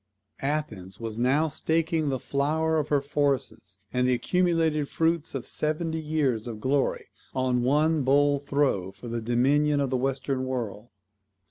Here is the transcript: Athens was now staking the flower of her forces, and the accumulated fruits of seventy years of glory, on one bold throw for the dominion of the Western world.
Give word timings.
Athens 0.41 0.99
was 0.99 1.19
now 1.19 1.47
staking 1.47 2.09
the 2.09 2.17
flower 2.17 2.79
of 2.79 2.87
her 2.87 3.01
forces, 3.01 3.77
and 3.93 4.07
the 4.07 4.15
accumulated 4.15 4.89
fruits 4.89 5.35
of 5.35 5.45
seventy 5.45 5.99
years 6.01 6.47
of 6.47 6.59
glory, 6.59 7.09
on 7.35 7.61
one 7.61 8.01
bold 8.01 8.43
throw 8.43 8.89
for 8.91 9.07
the 9.07 9.21
dominion 9.21 9.79
of 9.79 9.91
the 9.91 9.97
Western 9.97 10.43
world. 10.43 10.89